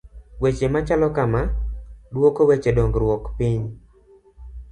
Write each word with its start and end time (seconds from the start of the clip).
Weche 0.41 0.67
machalo 0.75 1.09
kama, 1.17 1.41
duoko 2.11 2.41
weche 2.49 2.71
dongruok 2.77 3.23
piny. 3.37 3.61